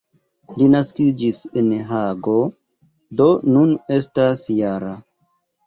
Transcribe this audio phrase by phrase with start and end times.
[0.61, 2.35] Li naskiĝis en Hago,
[3.21, 4.99] do nun estas -jara.